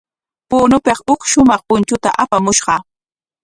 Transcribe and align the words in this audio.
Punopik 0.49 0.99
huk 1.07 1.21
shumaq 1.31 1.61
punchuta 1.67 2.09
apamushqa. 2.23 2.75